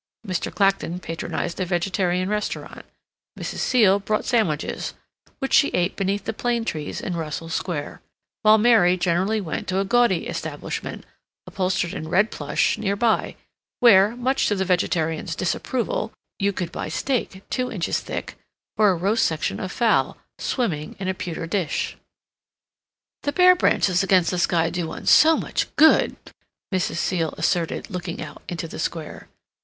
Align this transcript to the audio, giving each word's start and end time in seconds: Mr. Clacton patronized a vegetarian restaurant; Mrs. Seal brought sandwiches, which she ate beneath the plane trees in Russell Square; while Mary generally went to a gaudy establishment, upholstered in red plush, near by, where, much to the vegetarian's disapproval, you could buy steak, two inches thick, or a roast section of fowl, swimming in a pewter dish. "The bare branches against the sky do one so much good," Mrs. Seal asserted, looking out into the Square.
Mr. 0.25 0.51
Clacton 0.51 0.97
patronized 0.99 1.59
a 1.59 1.65
vegetarian 1.65 2.27
restaurant; 2.27 2.87
Mrs. 3.39 3.59
Seal 3.59 3.99
brought 3.99 4.25
sandwiches, 4.25 4.95
which 5.37 5.53
she 5.53 5.67
ate 5.75 5.95
beneath 5.95 6.25
the 6.25 6.33
plane 6.33 6.65
trees 6.65 6.99
in 7.01 7.15
Russell 7.15 7.49
Square; 7.49 8.01
while 8.41 8.57
Mary 8.57 8.97
generally 8.97 9.39
went 9.39 9.67
to 9.67 9.77
a 9.77 9.85
gaudy 9.85 10.25
establishment, 10.25 11.05
upholstered 11.45 11.93
in 11.93 12.07
red 12.09 12.31
plush, 12.31 12.79
near 12.79 12.95
by, 12.95 13.35
where, 13.79 14.15
much 14.15 14.47
to 14.47 14.55
the 14.55 14.65
vegetarian's 14.65 15.35
disapproval, 15.35 16.11
you 16.39 16.51
could 16.51 16.71
buy 16.71 16.89
steak, 16.89 17.43
two 17.51 17.71
inches 17.71 17.99
thick, 17.99 18.39
or 18.77 18.89
a 18.89 18.95
roast 18.97 19.23
section 19.23 19.59
of 19.59 19.71
fowl, 19.71 20.17
swimming 20.39 20.95
in 20.97 21.09
a 21.09 21.13
pewter 21.13 21.45
dish. 21.45 21.95
"The 23.21 23.31
bare 23.33 23.53
branches 23.55 24.01
against 24.01 24.31
the 24.31 24.39
sky 24.39 24.71
do 24.71 24.87
one 24.87 25.05
so 25.05 25.37
much 25.37 25.67
good," 25.75 26.15
Mrs. 26.73 26.95
Seal 26.95 27.35
asserted, 27.37 27.91
looking 27.91 28.19
out 28.19 28.41
into 28.49 28.67
the 28.67 28.79
Square. 28.79 29.29